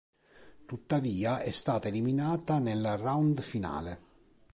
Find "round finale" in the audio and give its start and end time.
2.97-3.99